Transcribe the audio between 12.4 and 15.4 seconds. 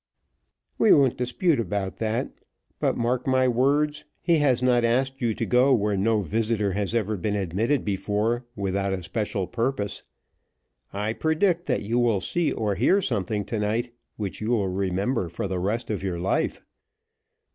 or hear something to night which you will remember